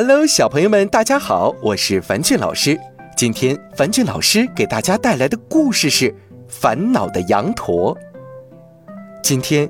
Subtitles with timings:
[0.00, 2.78] Hello，小朋友们，大家好，我是樊俊老师。
[3.16, 6.08] 今天樊俊老师给大家带来的故事是
[6.46, 7.92] 《烦恼的羊驼》。
[9.24, 9.68] 今天，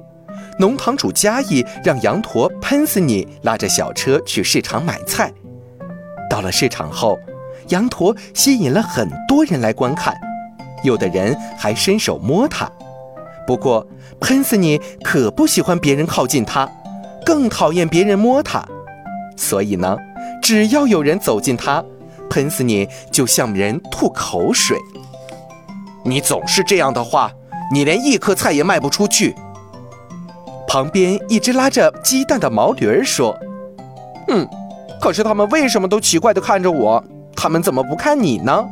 [0.59, 5.33] 农场主嘉义让羊驼喷死你拉着小车去市场买菜。
[6.29, 7.19] 到了市场后，
[7.69, 10.15] 羊驼吸引了很多人来观看，
[10.85, 12.71] 有的人还伸手摸它。
[13.47, 13.89] 不过，
[14.21, 16.71] 喷死你可不喜欢别人靠近它，
[17.25, 18.63] 更讨厌别人摸它。
[19.39, 19.97] 所以呢，
[20.49, 21.85] 只要有人走近它，
[22.31, 24.79] 喷死你就向人吐口水。
[26.03, 27.31] 你总是这样的话，
[27.71, 29.35] 你连一颗菜也卖不出去。
[30.67, 33.39] 旁边一只拉着鸡蛋的毛驴儿说
[34.29, 34.49] ：“嗯，
[34.99, 37.05] 可是他们为什么都奇怪地看着我？
[37.37, 38.67] 他们怎么不看你呢？”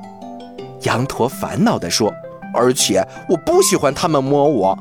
[0.85, 2.11] 羊驼烦恼地说
[2.57, 4.79] ：“而且我不喜欢他们摸我。”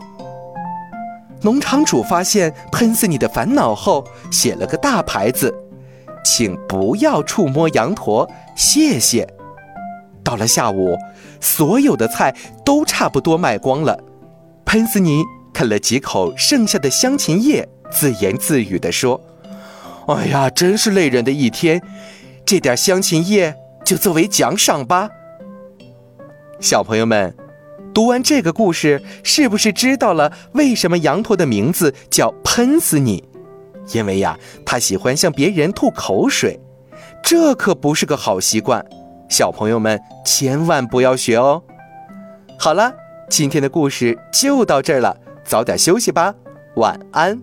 [1.43, 5.54] 农场主发现喷死你的烦恼后，写了个大牌子。
[6.26, 9.31] 请不要触摸羊驼，谢谢。
[10.23, 10.98] 到了下午，
[11.40, 14.04] 所有的菜都差不多卖光了。
[14.65, 15.23] 喷斯尼
[15.54, 19.21] 啃了几口剩下的香芹叶，自言自语地说
[20.09, 21.79] ：“哎呀，真是累人的一天。
[22.43, 25.12] 这点香芹叶就作为奖赏吧。”
[26.60, 27.35] 小朋友们，
[27.93, 33.23] 读完这个故事，是不是知道了为什么羊驼的名字叫喷死你？
[33.94, 36.60] 因为呀，他喜欢向别人吐口水，
[37.24, 38.86] 这可不是个好习惯，
[39.30, 41.62] 小朋友们千万不要学哦。
[42.58, 42.94] 好了，
[43.30, 46.34] 今天的故事就到这儿了，早点休息吧，
[46.76, 47.41] 晚安。